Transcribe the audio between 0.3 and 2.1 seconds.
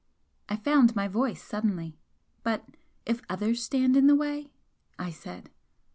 I found my voice suddenly.